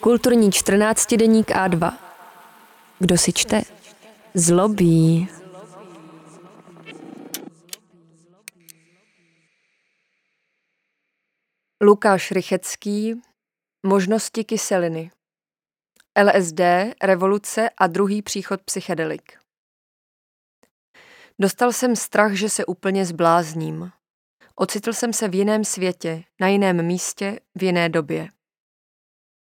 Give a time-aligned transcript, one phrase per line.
[0.00, 1.98] Kulturní 14 deník A2.
[2.98, 3.62] Kdo si čte?
[4.34, 5.28] Zlobí.
[11.82, 13.22] Lukáš Rychecký
[13.86, 15.10] Možnosti kyseliny
[16.22, 16.60] LSD,
[17.02, 19.38] revoluce a druhý příchod psychedelik.
[21.38, 23.90] Dostal jsem strach, že se úplně zblázním.
[24.54, 28.28] Ocitl jsem se v jiném světě, na jiném místě, v jiné době.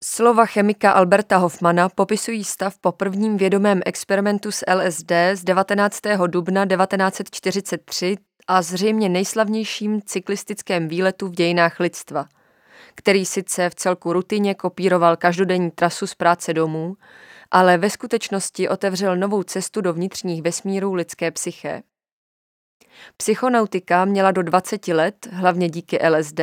[0.04, 6.00] Slova chemika Alberta Hoffmana popisují stav po prvním vědomém experimentu s LSD z 19.
[6.26, 12.26] dubna 1943 a zřejmě nejslavnějším cyklistickém výletu v dějinách lidstva,
[12.94, 16.96] který sice v celku rutině kopíroval každodenní trasu z práce domů,
[17.50, 21.82] ale ve skutečnosti otevřel novou cestu do vnitřních vesmírů lidské psyché.
[23.16, 26.40] Psychonautika měla do 20 let, hlavně díky LSD,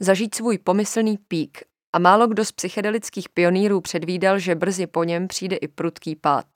[0.00, 1.62] zažít svůj pomyslný pík
[1.96, 6.46] a málo kdo z psychedelických pionýrů předvídal, že brzy po něm přijde i prudký pád.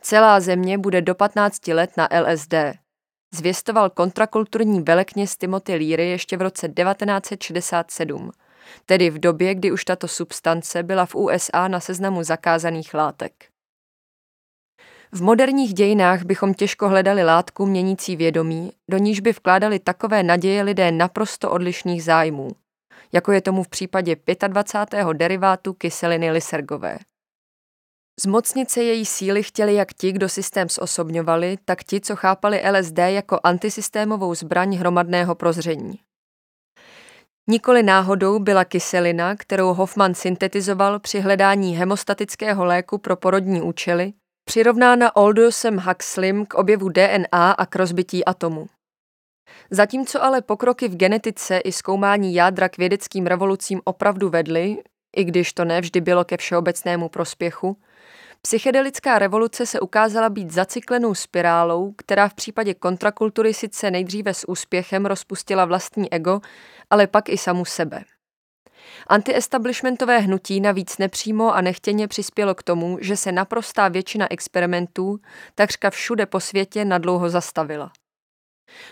[0.00, 2.54] Celá země bude do 15 let na LSD.
[3.34, 8.30] Zvěstoval kontrakulturní velekněz Timothy Leary ještě v roce 1967,
[8.86, 13.32] tedy v době, kdy už tato substance byla v USA na seznamu zakázaných látek.
[15.12, 20.62] V moderních dějinách bychom těžko hledali látku měnící vědomí, do níž by vkládali takové naděje
[20.62, 22.50] lidé naprosto odlišných zájmů
[23.14, 24.16] jako je tomu v případě
[24.48, 25.06] 25.
[25.12, 26.98] derivátu kyseliny lysergové.
[28.20, 32.98] Zmocnit se její síly chtěli jak ti, kdo systém zosobňovali, tak ti, co chápali LSD
[32.98, 35.98] jako antisystémovou zbraň hromadného prozření.
[37.48, 44.12] Nikoli náhodou byla kyselina, kterou Hoffman syntetizoval při hledání hemostatického léku pro porodní účely,
[44.44, 48.66] přirovnána Aldosem Huxleym k objevu DNA a k rozbití atomu.
[49.70, 54.76] Zatímco ale pokroky v genetice i zkoumání jádra k vědeckým revolucím opravdu vedly,
[55.16, 57.76] i když to nevždy bylo ke všeobecnému prospěchu,
[58.42, 65.06] psychedelická revoluce se ukázala být zacyklenou spirálou, která v případě kontrakultury sice nejdříve s úspěchem
[65.06, 66.40] rozpustila vlastní ego,
[66.90, 68.04] ale pak i samu sebe.
[69.06, 75.20] Antiestablishmentové hnutí navíc nepřímo a nechtěně přispělo k tomu, že se naprostá většina experimentů
[75.54, 77.92] takřka všude po světě nadlouho zastavila.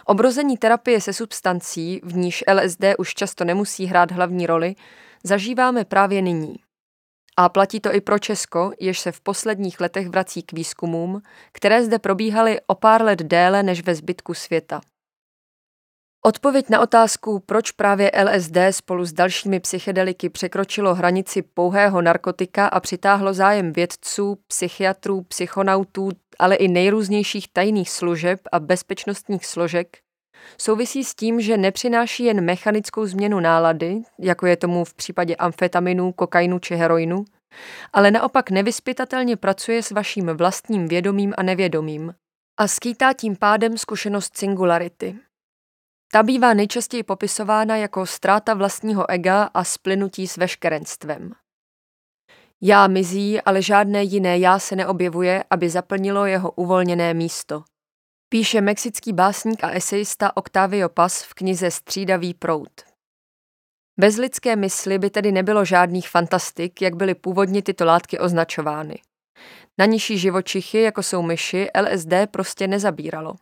[0.04, 4.74] Obrození terapie se substancí, v níž LSD už často nemusí hrát hlavní roli,
[5.24, 6.56] zažíváme právě nyní.
[7.36, 11.22] A platí to i pro Česko, jež se v posledních letech vrací k výzkumům,
[11.52, 14.80] které zde probíhaly o pár let déle než ve zbytku světa.
[16.24, 22.80] Odpověď na otázku, proč právě LSD spolu s dalšími psychedeliky překročilo hranici pouhého narkotika a
[22.80, 29.98] přitáhlo zájem vědců, psychiatrů, psychonautů, ale i nejrůznějších tajných služeb a bezpečnostních složek,
[30.58, 36.12] souvisí s tím, že nepřináší jen mechanickou změnu nálady, jako je tomu v případě amfetaminů,
[36.12, 37.24] kokainu či heroinu,
[37.92, 42.14] ale naopak nevyspytatelně pracuje s vaším vlastním vědomím a nevědomím
[42.60, 45.18] a skýtá tím pádem zkušenost singularity.
[46.14, 51.32] Ta bývá nejčastěji popisována jako ztráta vlastního ega a splynutí s veškerenstvem.
[52.60, 57.64] Já mizí, ale žádné jiné já se neobjevuje, aby zaplnilo jeho uvolněné místo.
[58.28, 62.82] Píše mexický básník a esejista Octavio Paz v knize Střídavý prout.
[64.00, 69.00] Bez lidské mysli by tedy nebylo žádných fantastik, jak byly původně tyto látky označovány.
[69.78, 73.34] Na nižší živočichy, jako jsou myši, LSD prostě nezabíralo.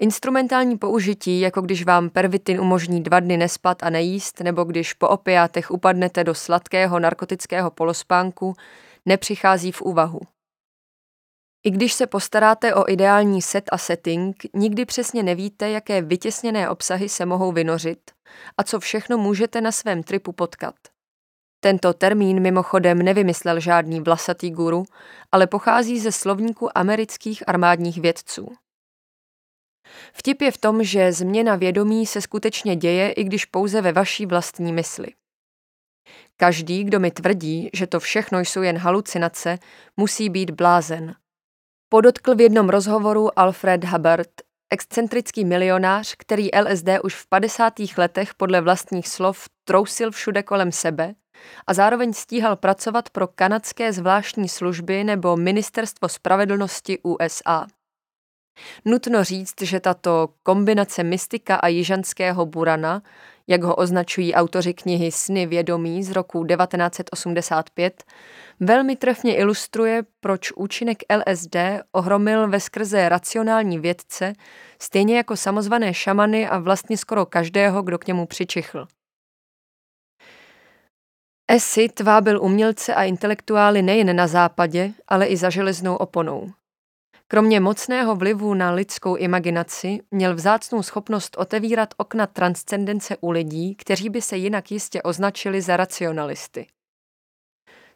[0.00, 5.08] Instrumentální použití, jako když vám pervitin umožní dva dny nespat a nejíst, nebo když po
[5.08, 8.54] opiátech upadnete do sladkého narkotického polospánku,
[9.06, 10.20] nepřichází v úvahu.
[11.66, 17.08] I když se postaráte o ideální set a setting, nikdy přesně nevíte, jaké vytěsněné obsahy
[17.08, 18.10] se mohou vynořit
[18.56, 20.74] a co všechno můžete na svém tripu potkat.
[21.60, 24.84] Tento termín mimochodem nevymyslel žádný vlasatý guru,
[25.32, 28.48] ale pochází ze slovníku amerických armádních vědců.
[30.12, 34.26] Vtip je v tom, že změna vědomí se skutečně děje, i když pouze ve vaší
[34.26, 35.06] vlastní mysli.
[36.36, 39.58] Každý, kdo mi tvrdí, že to všechno jsou jen halucinace,
[39.96, 41.14] musí být blázen.
[41.88, 44.28] Podotkl v jednom rozhovoru Alfred Hubbard,
[44.70, 47.74] excentrický milionář, který LSD už v 50.
[47.96, 51.14] letech podle vlastních slov trousil všude kolem sebe
[51.66, 57.66] a zároveň stíhal pracovat pro kanadské zvláštní služby nebo Ministerstvo spravedlnosti USA.
[58.84, 63.02] Nutno říct, že tato kombinace mystika a jižanského burana,
[63.46, 68.04] jak ho označují autoři knihy Sny vědomí z roku 1985,
[68.60, 71.56] velmi trefně ilustruje, proč účinek LSD
[71.92, 74.32] ohromil ve skrze racionální vědce,
[74.82, 78.86] stejně jako samozvané šamany a vlastně skoro každého, kdo k němu přičichl.
[81.48, 86.50] Acid vábil umělce a intelektuály nejen na západě, ale i za železnou oponou.
[87.30, 94.08] Kromě mocného vlivu na lidskou imaginaci měl vzácnou schopnost otevírat okna transcendence u lidí, kteří
[94.08, 96.66] by se jinak jistě označili za racionalisty.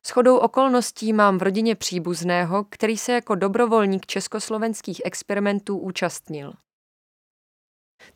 [0.06, 6.52] Shodou okolností mám v rodině příbuzného, který se jako dobrovolník československých experimentů účastnil.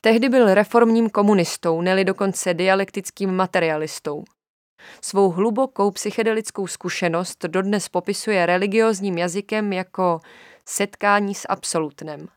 [0.01, 4.25] Tehdy byl reformním komunistou, neli dokonce dialektickým materialistou.
[5.03, 10.21] Svou hlubokou psychedelickou zkušenost dodnes popisuje religiozním jazykem jako
[10.69, 12.29] setkání s absolutnem.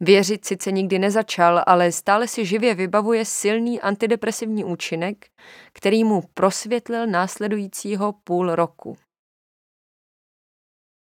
[0.00, 5.26] Věřit sice nikdy nezačal, ale stále si živě vybavuje silný antidepresivní účinek,
[5.72, 8.96] který mu prosvětlil následujícího půl roku.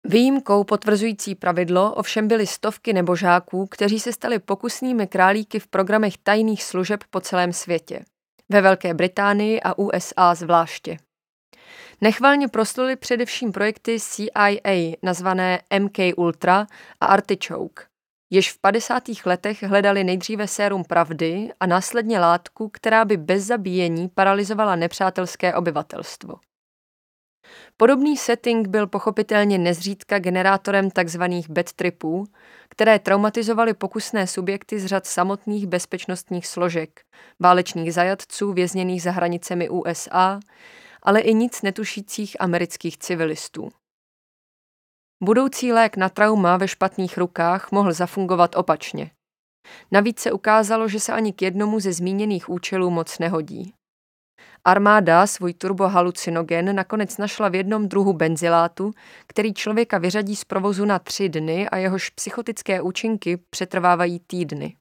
[0.05, 6.63] Výjimkou potvrzující pravidlo ovšem byly stovky nebožáků, kteří se stali pokusnými králíky v programech tajných
[6.65, 8.05] služeb po celém světě.
[8.49, 10.97] Ve Velké Británii a USA zvláště.
[12.02, 16.66] Nechvalně prosluly především projekty CIA nazvané MK Ultra
[17.00, 17.84] a Artichoke,
[18.31, 19.02] jež v 50.
[19.26, 26.34] letech hledali nejdříve sérum pravdy a následně látku, která by bez zabíjení paralizovala nepřátelské obyvatelstvo.
[27.76, 31.22] Podobný setting byl pochopitelně nezřídka generátorem tzv.
[31.49, 32.25] bad tripů,
[32.69, 37.00] které traumatizovaly pokusné subjekty z řad samotných bezpečnostních složek,
[37.40, 40.40] válečných zajatců vězněných za hranicemi USA,
[41.02, 43.69] ale i nic netušících amerických civilistů.
[45.25, 49.10] Budoucí lék na trauma ve špatných rukách mohl zafungovat opačně.
[49.90, 53.75] Navíc se ukázalo, že se ani k jednomu ze zmíněných účelů moc nehodí.
[54.64, 58.90] Armáda svůj turbohalucinogen nakonec našla v jednom druhu benzilátu,
[59.26, 64.76] který člověka vyřadí z provozu na tři dny a jehož psychotické účinky přetrvávají týdny.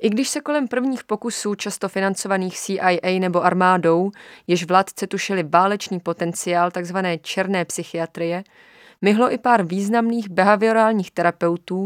[0.00, 4.10] I když se kolem prvních pokusů, často financovaných CIA nebo armádou,
[4.46, 6.96] jež vládce tušili válečný potenciál tzv.
[7.22, 8.44] černé psychiatrie,
[9.02, 11.84] myhlo i pár významných behaviorálních terapeutů,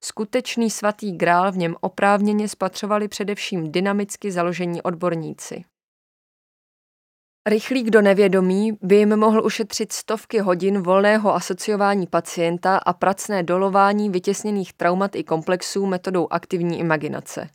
[0.00, 5.64] skutečný svatý grál v něm oprávněně spatřovali především dynamicky založení odborníci.
[7.48, 14.10] Rychlík do nevědomí by jim mohl ušetřit stovky hodin volného asociování pacienta a pracné dolování
[14.10, 17.48] vytěsněných traumat i komplexů metodou aktivní imaginace.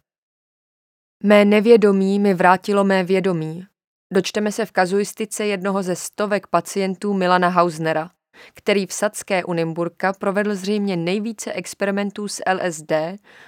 [1.24, 3.66] Mé nevědomí mi vrátilo mé vědomí.
[4.14, 8.10] Dočteme se v kazuistice jednoho ze stovek pacientů Milana Hausnera,
[8.54, 12.92] který v Sadské u Nymburka provedl zřejmě nejvíce experimentů s LSD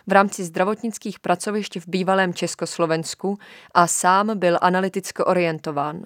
[0.07, 3.37] v rámci zdravotnických pracovišť v bývalém Československu
[3.73, 6.03] a sám byl analyticky orientován.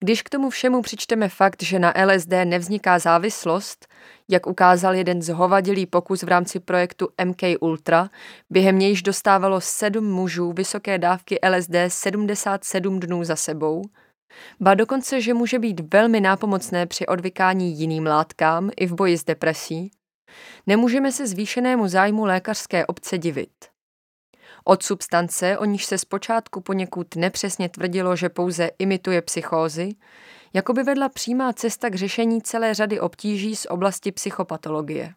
[0.00, 3.86] Když k tomu všemu přičteme fakt, že na LSD nevzniká závislost,
[4.28, 8.10] jak ukázal jeden zhovadilý pokus v rámci projektu MK Ultra,
[8.50, 13.82] během nějž dostávalo sedm mužů vysoké dávky LSD 77 dnů za sebou,
[14.60, 19.24] ba dokonce, že může být velmi nápomocné při odvykání jiným látkám i v boji s
[19.24, 19.90] depresí,
[20.66, 23.77] nemůžeme se zvýšenému zájmu lékařské obce divit.
[24.64, 29.88] Od substance, o níž se zpočátku poněkud nepřesně tvrdilo, že pouze imituje psychózy,
[30.54, 35.14] jako by vedla přímá cesta k řešení celé řady obtíží z oblasti psychopatologie.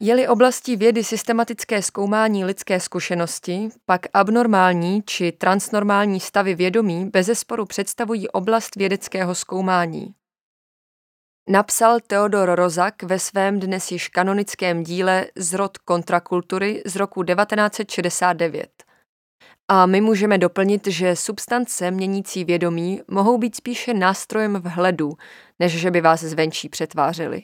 [0.00, 8.28] Je-li oblastí vědy systematické zkoumání lidské zkušenosti, pak abnormální či transnormální stavy vědomí bezesporu představují
[8.28, 10.14] oblast vědeckého zkoumání.
[11.48, 18.84] Napsal Theodor Rozak ve svém dnes již kanonickém díle Zrod kontrakultury z roku 1969.
[19.68, 25.12] A my můžeme doplnit, že substance měnící vědomí mohou být spíše nástrojem vhledu,
[25.58, 27.42] než že by vás zvenčí přetvářely.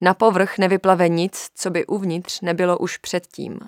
[0.00, 3.58] Na povrch nevyplave nic, co by uvnitř nebylo už předtím.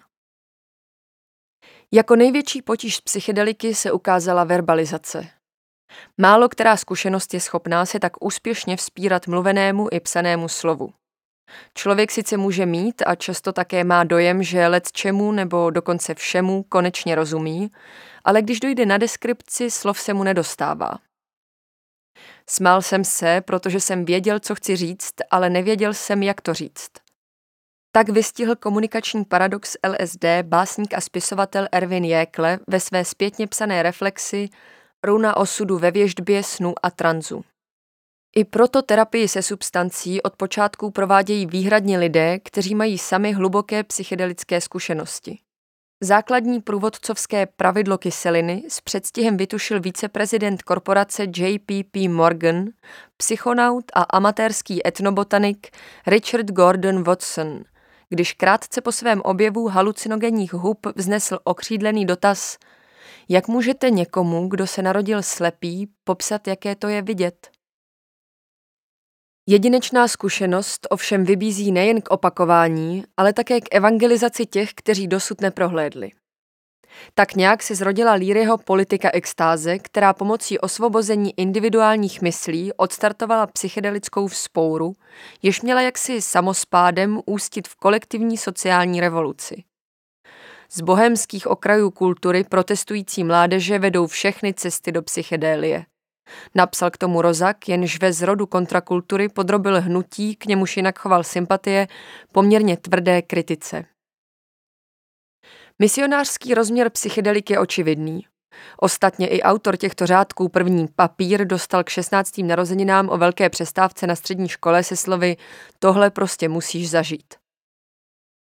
[1.93, 5.42] Jako největší potíž psychedeliky se ukázala verbalizace.
[6.21, 10.93] Málo která zkušenost je schopná se tak úspěšně vzpírat mluvenému i psanému slovu.
[11.75, 16.63] Člověk sice může mít a často také má dojem, že let čemu nebo dokonce všemu
[16.63, 17.73] konečně rozumí,
[18.25, 20.99] ale když dojde na deskripci, slov se mu nedostává.
[22.49, 26.91] Smál jsem se, protože jsem věděl, co chci říct, ale nevěděl jsem, jak to říct.
[27.93, 34.49] Tak vystihl komunikační paradox LSD básník a spisovatel Erwin Jékle ve své zpětně psané reflexi
[35.05, 37.45] Runa osudu ve věždbě, snu a tranzu.
[38.37, 44.61] I proto terapii se substancí od počátku provádějí výhradně lidé, kteří mají sami hluboké psychedelické
[44.61, 45.39] zkušenosti.
[46.01, 52.65] Základní průvodcovské pravidlo kyseliny s předstihem vytušil viceprezident korporace JPP Morgan,
[53.17, 55.71] psychonaut a amatérský etnobotanik
[56.07, 57.65] Richard Gordon Watson,
[58.09, 62.59] když krátce po svém objevu halucinogenních hub vznesl okřídlený dotaz
[63.29, 67.51] Jak můžete někomu, kdo se narodil slepý, popsat, jaké to je vidět?
[69.49, 76.13] Jedinečná zkušenost ovšem vybízí nejen k opakování, ale také k evangelizaci těch, kteří dosud neprohlédli.
[77.15, 84.93] Tak nějak se zrodila Líryho politika extáze, která pomocí osvobození individuálních myslí odstartovala psychedelickou vzpouru,
[85.43, 89.65] jež měla jaksi samospádem ústit v kolektivní sociální revoluci.
[90.75, 95.87] Z bohemských okrajů kultury protestující mládeže vedou všechny cesty do psychedelie.
[96.55, 101.89] Napsal k tomu Rozak, jenž ve zrodu kontrakultury podrobil hnutí, k němuž jinak choval sympatie,
[102.33, 103.85] poměrně tvrdé kritice.
[105.79, 108.27] Misionářský rozměr psychedelik je očividný.
[108.77, 112.39] Ostatně i autor těchto řádků první papír dostal k 16.
[112.39, 115.37] narozeninám o velké přestávce na střední škole se slovy
[115.79, 117.42] tohle prostě musíš zažít.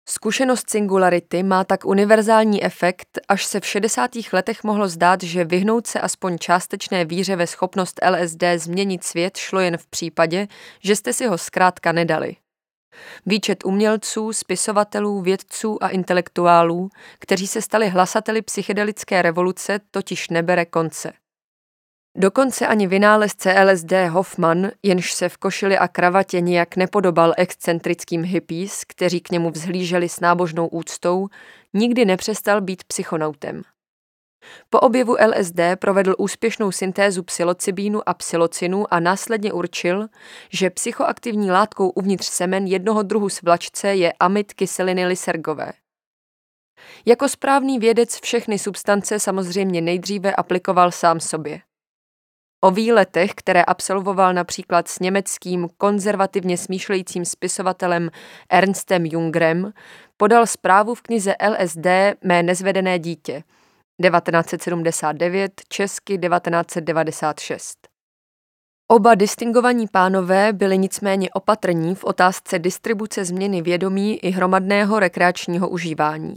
[0.08, 4.10] Zkušenost singularity má tak univerzální efekt, až se v 60.
[4.32, 9.60] letech mohlo zdát, že vyhnout se aspoň částečné víře ve schopnost LSD změnit svět šlo
[9.60, 10.48] jen v případě,
[10.80, 12.36] že jste si ho zkrátka nedali.
[13.26, 21.12] Výčet umělců, spisovatelů, vědců a intelektuálů, kteří se stali hlasateli psychedelické revoluce, totiž nebere konce.
[22.16, 28.84] Dokonce ani vynálezce LSD Hoffman, jenž se v košili a kravatě nijak nepodobal excentrickým hippies,
[28.84, 31.28] kteří k němu vzhlíželi s nábožnou úctou,
[31.74, 33.62] nikdy nepřestal být psychonautem.
[34.70, 40.08] Po objevu LSD provedl úspěšnou syntézu psilocybínu a psilocinu a následně určil,
[40.50, 45.72] že psychoaktivní látkou uvnitř semen jednoho druhu svlačce je amid kyseliny lysergové.
[47.06, 51.60] Jako správný vědec všechny substance samozřejmě nejdříve aplikoval sám sobě.
[52.64, 58.10] O výletech, které absolvoval například s německým konzervativně smýšlejícím spisovatelem
[58.50, 59.72] Ernstem Jungrem,
[60.16, 61.86] podal zprávu v knize LSD
[62.24, 63.42] Mé nezvedené dítě
[64.02, 67.88] 1979, česky 1996.
[68.88, 76.36] Oba distingovaní pánové byli nicméně opatrní v otázce distribuce změny vědomí i hromadného rekreačního užívání.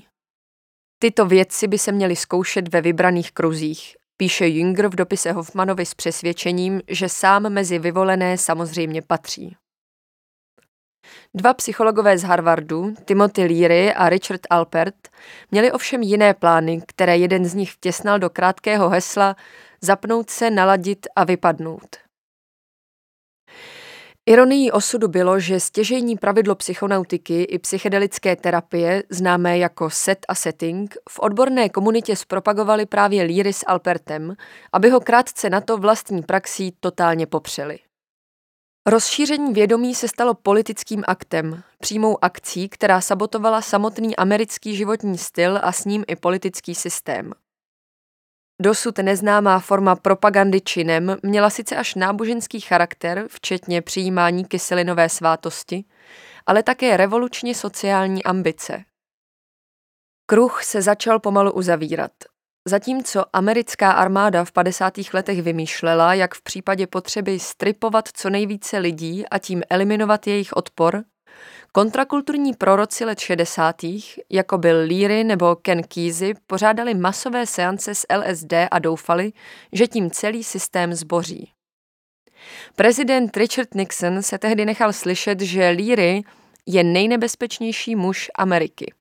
[0.99, 5.93] Tyto věci by se měly zkoušet ve vybraných kruzích, Píše Jünger v dopise Hoffmanovi s
[5.93, 9.55] přesvědčením, že sám mezi vyvolené samozřejmě patří.
[11.33, 14.95] Dva psychologové z Harvardu, Timothy Leary a Richard Alpert,
[15.51, 19.35] měli ovšem jiné plány, které jeden z nich vtěsnal do krátkého hesla
[19.81, 22.04] zapnout se, naladit a vypadnout.
[24.29, 30.95] Ironií osudu bylo, že stěžejní pravidlo psychonautiky i psychedelické terapie, známé jako set a setting,
[31.09, 34.35] v odborné komunitě zpropagovali právě Líry s Alpertem,
[34.73, 37.79] aby ho krátce na to vlastní praxí totálně popřeli.
[38.87, 45.71] Rozšíření vědomí se stalo politickým aktem, přímou akcí, která sabotovala samotný americký životní styl a
[45.71, 47.31] s ním i politický systém.
[48.61, 55.85] Dosud neznámá forma propagandy činem měla sice až náboženský charakter, včetně přijímání kyselinové svátosti,
[56.45, 58.83] ale také revolučně sociální ambice.
[60.25, 62.11] Kruh se začal pomalu uzavírat.
[62.67, 64.93] Zatímco americká armáda v 50.
[65.13, 71.03] letech vymýšlela, jak v případě potřeby stripovat co nejvíce lidí a tím eliminovat jejich odpor,
[71.71, 73.75] Kontrakulturní proroci let 60.
[74.29, 79.33] jako byl Leary nebo Ken Kesey pořádali masové seance s LSD a doufali,
[79.71, 81.51] že tím celý systém zboří.
[82.75, 86.21] Prezident Richard Nixon se tehdy nechal slyšet, že Leary
[86.65, 88.93] je nejnebezpečnější muž Ameriky.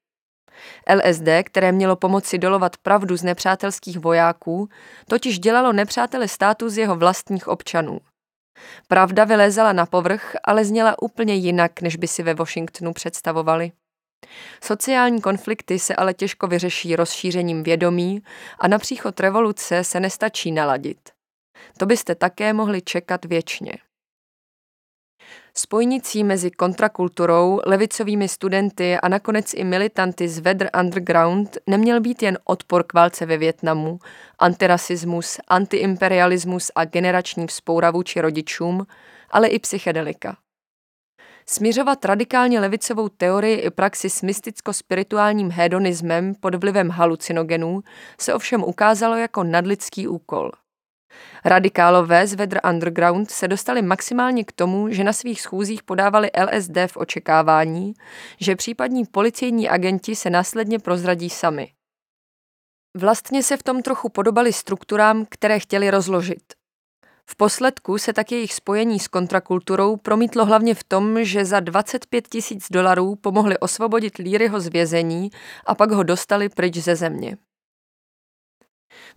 [0.95, 4.69] LSD, které mělo pomoci dolovat pravdu z nepřátelských vojáků,
[5.09, 8.01] totiž dělalo nepřátele státu z jeho vlastních občanů–
[8.89, 13.73] Pravda vylézala na povrch, ale zněla úplně jinak, než by si ve Washingtonu představovali.
[14.63, 18.23] Sociální konflikty se ale těžko vyřeší rozšířením vědomí
[18.59, 20.99] a na příchod revoluce se nestačí naladit.
[21.79, 23.73] To byste také mohli čekat věčně.
[25.57, 32.39] Spojnicí mezi kontrakulturou, levicovými studenty a nakonec i militanty z Weather Underground neměl být jen
[32.45, 33.99] odpor k válce ve Větnamu,
[34.39, 38.87] antirasismus, antiimperialismus a generační vzpoura vůči rodičům,
[39.31, 40.37] ale i psychedelika.
[41.47, 47.81] Směřovat radikálně levicovou teorii i praxi s mysticko-spirituálním hedonismem pod vlivem halucinogenů
[48.21, 50.51] se ovšem ukázalo jako nadlidský úkol–
[51.45, 56.77] Radikálové z Weather Underground se dostali maximálně k tomu, že na svých schůzích podávali LSD
[56.87, 57.95] v očekávání,
[58.41, 61.69] že případní policejní agenti se následně prozradí sami.
[62.97, 66.43] Vlastně se v tom trochu podobali strukturám, které chtěli rozložit.
[67.27, 72.29] V posledku se tak jejich spojení s kontrakulturou promítlo hlavně v tom, že za 25
[72.29, 75.31] tisíc dolarů pomohli osvobodit Líryho z vězení
[75.67, 77.37] a pak ho dostali pryč ze země.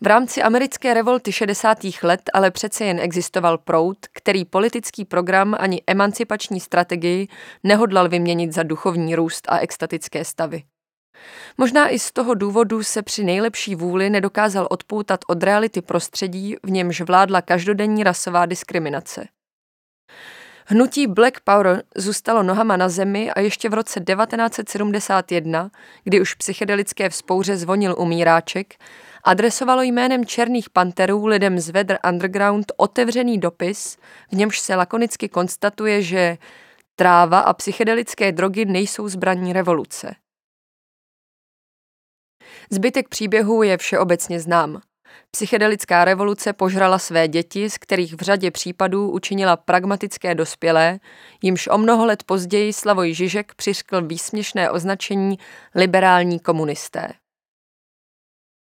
[0.02, 1.78] V rámci americké revolty 60.
[2.04, 7.28] let ale přece jen existoval proud, který politický program ani emancipační strategii
[7.64, 10.64] nehodlal vyměnit za duchovní růst a extatické stavy.
[11.58, 16.72] Možná i z toho důvodu se při nejlepší vůli nedokázal odpoutat od reality prostředí, v
[16.72, 19.28] němž vládla každodenní rasová diskriminace.
[20.66, 25.72] Hnutí Black Power zůstalo nohama na zemi a ještě v roce 1971,
[26.04, 28.76] kdy už psychedelické vzpouře zvonil umíráček,
[29.28, 33.98] adresovalo jménem Černých panterů lidem z Weather Underground otevřený dopis,
[34.32, 36.38] v němž se lakonicky konstatuje, že
[36.96, 40.16] tráva a psychedelické drogy nejsou zbraní revoluce.
[42.72, 44.82] Zbytek příběhu je všeobecně znám.
[45.32, 51.00] Psychedelická revoluce požrala své děti, z kterých v řadě případů učinila pragmatické dospělé,
[51.42, 55.40] jimž o mnoho let později Slavoj Žižek přiškl výsměšné označení
[55.76, 57.14] liberální komunisté.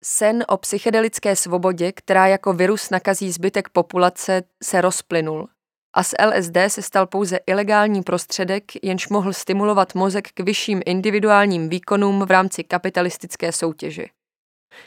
[0.05, 5.49] Sen o psychedelické svobodě, která jako virus nakazí zbytek populace, se rozplynul
[5.93, 11.69] a z LSD se stal pouze ilegální prostředek, jenž mohl stimulovat mozek k vyšším individuálním
[11.69, 14.07] výkonům v rámci kapitalistické soutěže.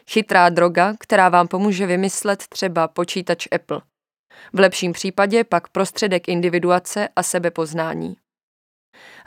[0.10, 3.82] Chytrá droga, která vám pomůže vymyslet třeba počítač Apple.
[4.54, 8.18] V lepším případě pak prostředek individuace a sebepoznání.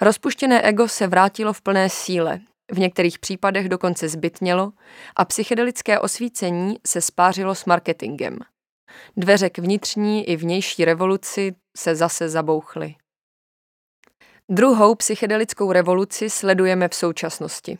[0.01, 2.41] Rozpuštěné ego se vrátilo v plné síle,
[2.73, 4.73] v některých případech dokonce zbytnělo
[5.17, 8.39] a psychedelické osvícení se spářilo s marketingem.
[9.17, 12.95] Dveře k vnitřní i vnější revoluci se zase zabouchly.
[14.51, 17.79] Druhou psychedelickou revoluci sledujeme v současnosti.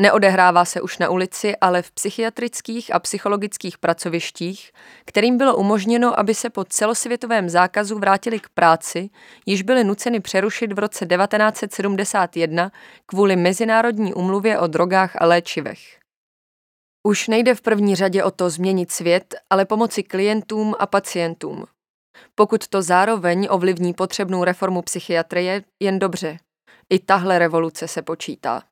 [0.00, 4.72] Neodehrává se už na ulici, ale v psychiatrických a psychologických pracovištích,
[5.04, 9.10] kterým bylo umožněno, aby se po celosvětovém zákazu vrátili k práci,
[9.46, 12.72] již byly nuceny přerušit v roce 1971
[13.06, 15.78] kvůli Mezinárodní umluvě o drogách a léčivech.
[17.06, 21.64] Už nejde v první řadě o to změnit svět, ale pomoci klientům a pacientům.
[22.34, 26.38] Pokud to zároveň ovlivní potřebnou reformu psychiatrie, jen dobře.
[26.90, 28.62] I tahle revoluce se počítá.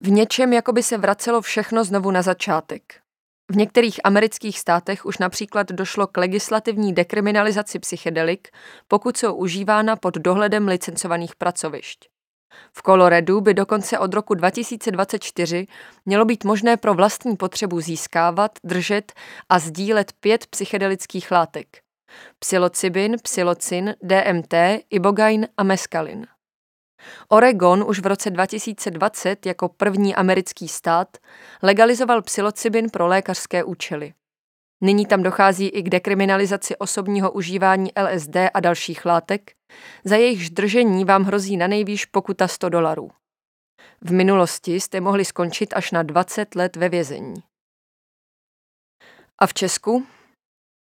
[0.00, 3.00] V něčem jako by se vracelo všechno znovu na začátek.
[3.50, 8.48] V některých amerických státech už například došlo k legislativní dekriminalizaci psychedelik,
[8.88, 12.08] pokud jsou užívána pod dohledem licencovaných pracovišť.
[12.72, 15.66] V Coloradu by dokonce od roku 2024
[16.06, 19.12] mělo být možné pro vlastní potřebu získávat, držet
[19.48, 21.66] a sdílet pět psychedelických látek.
[22.38, 24.54] Psilocybin, psilocin, DMT,
[24.90, 26.26] ibogain a meskalin.
[27.28, 31.16] Oregon už v roce 2020 jako první americký stát
[31.62, 34.14] legalizoval psilocybin pro lékařské účely.
[34.80, 39.52] Nyní tam dochází i k dekriminalizaci osobního užívání LSD a dalších látek,
[40.04, 43.10] za jejichž držení vám hrozí na nejvýš pokuta 100 dolarů.
[44.00, 47.34] V minulosti jste mohli skončit až na 20 let ve vězení.
[49.38, 50.06] A v Česku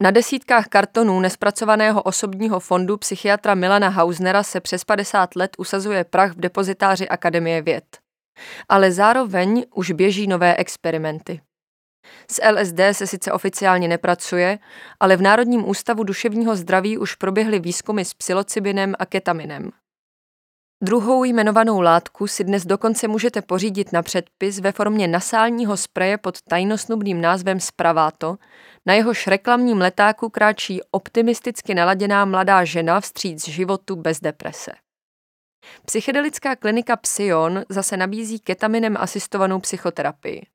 [0.05, 6.33] na desítkách kartonů nespracovaného osobního fondu psychiatra Milana Hausnera se přes 50 let usazuje prach
[6.33, 7.85] v depozitáři Akademie věd.
[8.69, 11.41] Ale zároveň už běží nové experimenty.
[12.31, 14.59] S LSD se sice oficiálně nepracuje,
[15.01, 19.71] ale v Národním ústavu duševního zdraví už proběhly výzkumy s psilocybinem a ketaminem.
[20.85, 26.43] Druhou jmenovanou látku si dnes dokonce můžete pořídit na předpis ve formě nasálního spreje pod
[26.43, 28.37] tajnosnubným názvem Spravato,
[28.87, 34.73] na jehož reklamním letáku kráčí optimisticky naladěná mladá žena vstříc životu bez deprese.
[35.87, 40.47] Psychedelická klinika Psion zase nabízí ketaminem asistovanou psychoterapii.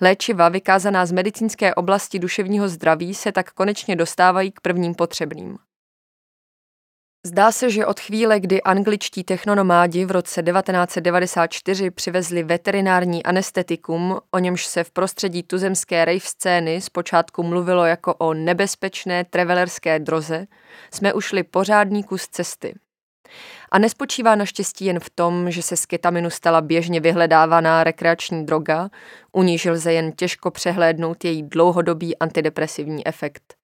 [0.00, 5.58] Léčiva vykázaná z medicínské oblasti duševního zdraví se tak konečně dostávají k prvním potřebným.
[7.26, 14.38] Zdá se, že od chvíle, kdy angličtí technonomádi v roce 1994 přivezli veterinární anestetikum, o
[14.38, 20.46] němž se v prostředí tuzemské rave scény zpočátku mluvilo jako o nebezpečné travelerské droze,
[20.90, 22.74] jsme ušli pořádný kus cesty.
[23.70, 28.88] A nespočívá naštěstí jen v tom, že se z ketaminu stala běžně vyhledávaná rekreační droga,
[29.32, 33.63] u níž lze jen těžko přehlédnout její dlouhodobý antidepresivní efekt.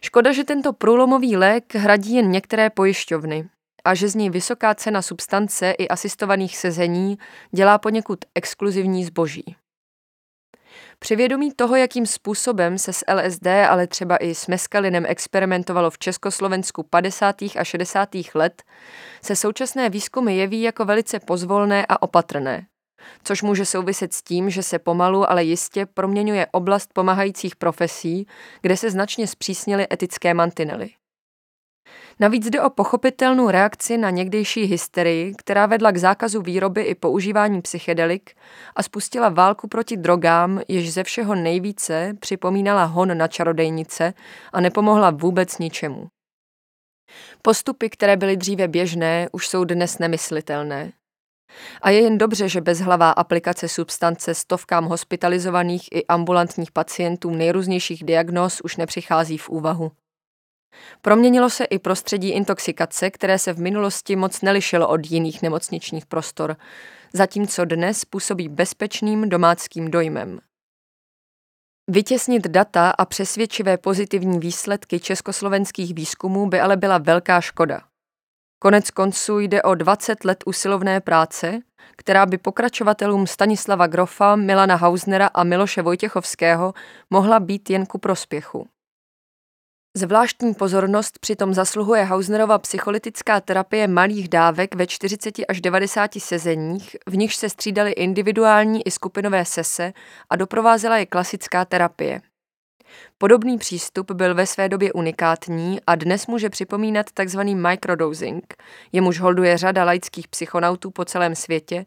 [0.00, 3.48] Škoda, že tento průlomový lék hradí jen některé pojišťovny
[3.84, 7.18] a že z něj vysoká cena substance i asistovaných sezení
[7.52, 9.56] dělá poněkud exkluzivní zboží.
[10.98, 15.98] Při vědomí toho, jakým způsobem se s LSD, ale třeba i s meskalinem experimentovalo v
[15.98, 17.42] Československu 50.
[17.42, 18.08] a 60.
[18.34, 18.62] let,
[19.22, 22.66] se současné výzkumy jeví jako velice pozvolné a opatrné
[23.24, 28.26] což může souviset s tím, že se pomalu, ale jistě proměňuje oblast pomáhajících profesí,
[28.62, 30.90] kde se značně zpřísnily etické mantinely.
[32.20, 37.62] Navíc jde o pochopitelnou reakci na někdejší hysterii, která vedla k zákazu výroby i používání
[37.62, 38.34] psychedelik
[38.76, 44.14] a spustila válku proti drogám, jež ze všeho nejvíce připomínala hon na čarodejnice
[44.52, 46.06] a nepomohla vůbec ničemu.
[47.42, 50.92] Postupy, které byly dříve běžné, už jsou dnes nemyslitelné.
[51.82, 58.60] A je jen dobře, že bezhlavá aplikace substance stovkám hospitalizovaných i ambulantních pacientů nejrůznějších diagnóz
[58.60, 59.92] už nepřichází v úvahu.
[61.02, 66.56] Proměnilo se i prostředí intoxikace, které se v minulosti moc nelišilo od jiných nemocničních prostor,
[67.12, 70.40] zatímco dnes působí bezpečným domáckým dojmem.
[71.90, 77.80] Vytěsnit data a přesvědčivé pozitivní výsledky československých výzkumů by ale byla velká škoda.
[78.66, 81.60] Konec konců jde o 20 let usilovné práce,
[81.96, 86.74] která by pokračovatelům Stanislava Grofa, Milana Hausnera a Miloše Vojtěchovského
[87.10, 88.68] mohla být jen ku prospěchu.
[89.96, 97.16] Zvláštní pozornost přitom zasluhuje Hausnerova psycholytická terapie malých dávek ve 40 až 90 sezeních, v
[97.16, 99.92] nichž se střídaly individuální i skupinové sese
[100.30, 102.20] a doprovázela je klasická terapie.
[103.18, 107.40] Podobný přístup byl ve své době unikátní a dnes může připomínat tzv.
[107.40, 108.54] microdosing,
[108.92, 111.86] jemuž holduje řada laických psychonautů po celém světě,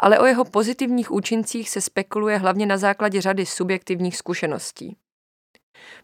[0.00, 4.96] ale o jeho pozitivních účincích se spekuluje hlavně na základě řady subjektivních zkušeností.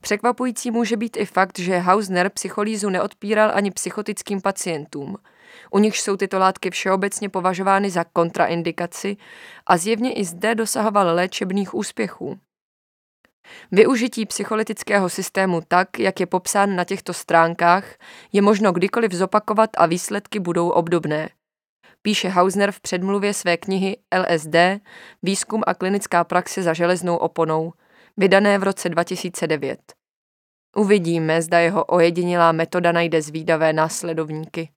[0.00, 5.16] Překvapující může být i fakt, že Hausner psycholízu neodpíral ani psychotickým pacientům.
[5.70, 9.16] U nichž jsou tyto látky všeobecně považovány za kontraindikaci
[9.66, 12.38] a zjevně i zde dosahoval léčebných úspěchů.
[13.72, 17.84] Využití psycholytického systému tak, jak je popsán na těchto stránkách,
[18.32, 21.28] je možno kdykoliv zopakovat a výsledky budou obdobné.
[22.02, 24.56] Píše Hausner v předmluvě své knihy LSD,
[25.22, 27.72] výzkum a klinická praxe za železnou oponou,
[28.16, 29.80] vydané v roce 2009.
[30.76, 34.68] Uvidíme, zda jeho ojedinělá metoda najde zvídavé následovníky.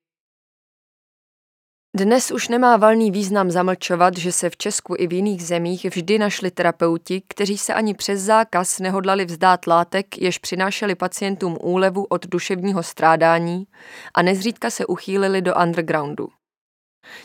[1.96, 6.20] Dnes už nemá valný význam zamlčovat, že se v Česku i v jiných zemích vždy
[6.20, 12.28] našli terapeuti, kteří se ani přes zákaz nehodlali vzdát látek, jež přinášeli pacientům úlevu od
[12.28, 13.68] duševního strádání
[14.14, 16.28] a nezřídka se uchýlili do undergroundu.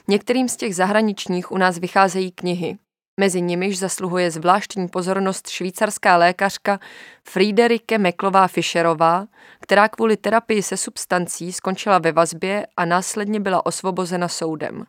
[0.09, 2.79] Některým z těch zahraničních u nás vycházejí knihy,
[3.21, 6.81] Mezi nimiž zasluhuje zvláštní pozornost švýcarská lékařka
[7.29, 9.27] Friederike Meklová Fischerová,
[9.61, 14.85] která kvůli terapii se substancí skončila ve vazbě a následně byla osvobozena soudem.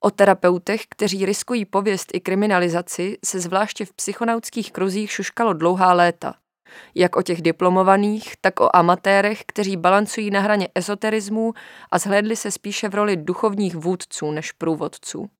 [0.00, 6.34] O terapeutech, kteří riskují pověst i kriminalizaci, se zvláště v psychonautských kruzích šuškalo dlouhá léta.
[6.94, 11.52] Jak o těch diplomovaných, tak o amatérech, kteří balancují na hraně ezoterismu
[11.90, 15.30] a zhlédli se spíše v roli duchovních vůdců než průvodců.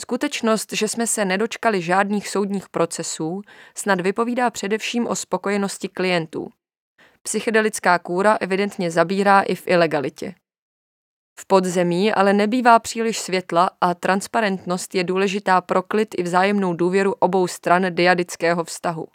[0.00, 3.42] Skutečnost, že jsme se nedočkali žádných soudních procesů,
[3.74, 6.48] snad vypovídá především o spokojenosti klientů.
[7.22, 10.34] Psychedelická kůra evidentně zabírá i v ilegalitě.
[11.40, 17.14] V podzemí ale nebývá příliš světla a transparentnost je důležitá pro klid i vzájemnou důvěru
[17.18, 19.08] obou stran diadického vztahu.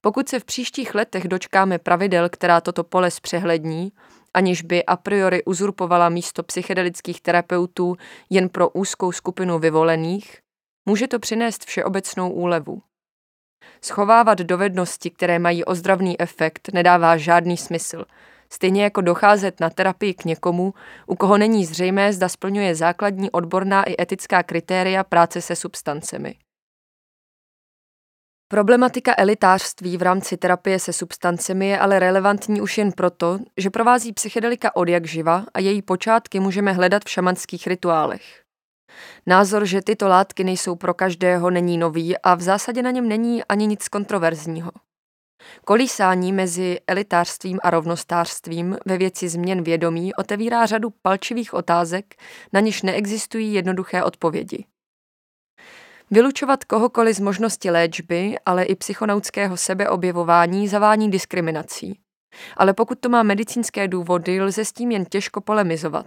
[0.00, 3.92] Pokud se v příštích letech dočkáme pravidel, která toto pole zpřehlední,
[4.34, 7.96] aniž by a priori uzurpovala místo psychedelických terapeutů
[8.30, 10.38] jen pro úzkou skupinu vyvolených,
[10.88, 12.82] může to přinést všeobecnou úlevu.
[13.84, 18.04] Schovávat dovednosti, které mají ozdravný efekt, nedává žádný smysl,
[18.52, 20.74] stejně jako docházet na terapii k někomu,
[21.06, 26.34] u koho není zřejmé, zda splňuje základní odborná i etická kritéria práce se substancemi.
[28.52, 34.12] Problematika elitářství v rámci terapie se substancemi je ale relevantní už jen proto, že provází
[34.12, 38.42] psychedelika od jak živa a její počátky můžeme hledat v šamanských rituálech.
[39.26, 43.44] Názor, že tyto látky nejsou pro každého, není nový a v zásadě na něm není
[43.44, 44.70] ani nic kontroverzního.
[45.64, 52.14] Kolísání mezi elitářstvím a rovnostářstvím ve věci změn vědomí otevírá řadu palčivých otázek,
[52.52, 54.64] na něž neexistují jednoduché odpovědi.
[56.12, 61.98] Vylučovat kohokoliv z možnosti léčby, ale i psychonautského sebeobjevování zavání diskriminací.
[62.56, 66.06] Ale pokud to má medicínské důvody, lze s tím jen těžko polemizovat.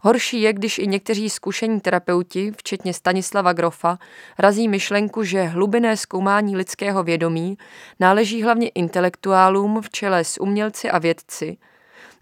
[0.00, 3.98] Horší je, když i někteří zkušení terapeuti, včetně Stanislava Grofa,
[4.38, 7.58] razí myšlenku, že hlubinné zkoumání lidského vědomí
[8.00, 11.56] náleží hlavně intelektuálům v čele s umělci a vědci,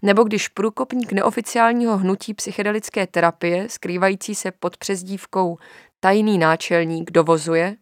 [0.01, 5.57] nebo když průkopník neoficiálního hnutí psychedelické terapie, skrývající se pod přezdívkou
[5.99, 7.75] tajný náčelník dovozuje,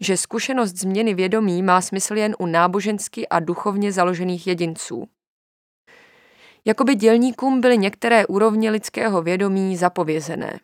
[0.00, 5.08] že zkušenost změny vědomí má smysl jen u nábožensky a duchovně založených jedinců.
[6.64, 10.60] Jakoby dělníkům byly některé úrovně lidského vědomí zapovězené.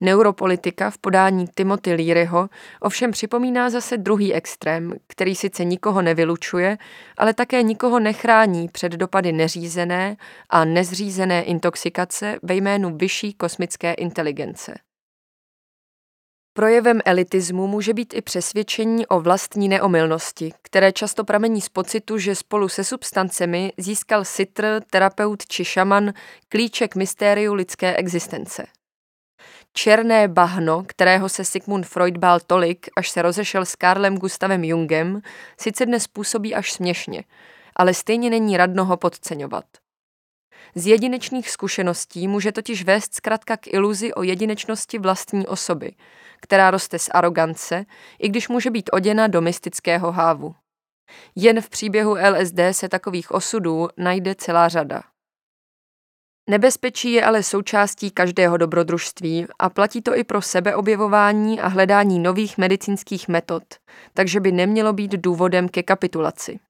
[0.00, 2.48] Neuropolitika v podání Timothy Learyho
[2.80, 6.78] ovšem připomíná zase druhý extrém, který sice nikoho nevylučuje,
[7.16, 10.16] ale také nikoho nechrání před dopady neřízené
[10.50, 14.74] a nezřízené intoxikace ve jménu vyšší kosmické inteligence.
[16.52, 22.34] Projevem elitismu může být i přesvědčení o vlastní neomylnosti, které často pramení z pocitu, že
[22.34, 26.12] spolu se substancemi získal sitr, terapeut či šaman
[26.48, 28.66] klíček mystériu lidské existence.
[29.72, 35.20] Černé bahno, kterého se Sigmund Freud bál tolik, až se rozešel s Karlem Gustavem Jungem,
[35.60, 37.24] sice dnes působí až směšně,
[37.76, 39.64] ale stejně není radno ho podceňovat.
[40.74, 45.92] Z jedinečných zkušeností může totiž vést zkrátka k iluzi o jedinečnosti vlastní osoby,
[46.42, 47.84] která roste z arogance,
[48.18, 50.54] i když může být oděna do mystického hávu.
[51.36, 55.02] Jen v příběhu LSD se takových osudů najde celá řada.
[56.50, 62.58] Nebezpečí je ale součástí každého dobrodružství a platí to i pro sebeobjevování a hledání nových
[62.58, 63.62] medicínských metod,
[64.14, 66.60] takže by nemělo být důvodem ke kapitulaci.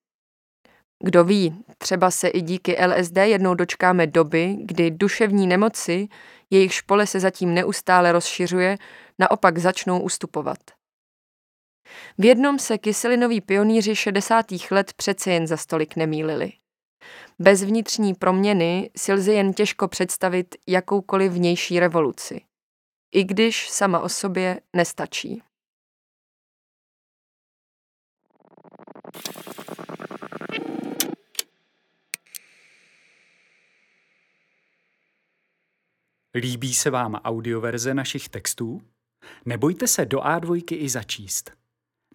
[1.05, 6.09] Kdo ví, třeba se i díky LSD jednou dočkáme doby, kdy duševní nemoci,
[6.51, 8.77] jejich pole se zatím neustále rozšiřuje,
[9.19, 10.59] naopak začnou ustupovat.
[12.19, 14.47] V jednom se kyselinoví pionýři 60.
[14.71, 16.53] let přece jen za stolik nemýlili.
[17.39, 22.41] Bez vnitřní proměny si lze jen těžko představit jakoukoliv vnější revoluci.
[23.15, 25.43] I když sama o sobě nestačí.
[36.35, 38.83] Líbí se vám audioverze našich textů?
[39.45, 41.51] Nebojte se do A2 i začíst.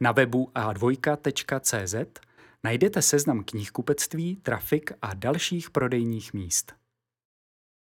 [0.01, 2.19] Na webu a2.cz
[2.63, 6.73] najdete seznam knihkupectví, trafik a dalších prodejních míst.